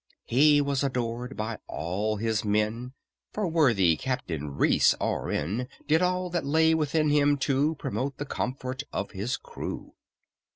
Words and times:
He 0.25 0.61
was 0.61 0.83
adored 0.83 1.37
by 1.37 1.59
all 1.67 2.15
his 2.17 2.43
men, 2.43 2.93
For 3.33 3.47
worthy 3.47 3.95
CAPTAIN 3.95 4.55
REECE, 4.55 4.95
R.N., 4.99 5.67
Did 5.87 6.01
all 6.01 6.31
that 6.31 6.43
lay 6.43 6.73
within 6.73 7.11
him 7.11 7.37
to 7.45 7.75
Promote 7.75 8.17
the 8.17 8.25
comfort 8.25 8.81
of 8.91 9.11
his 9.11 9.37
crew. 9.37 9.93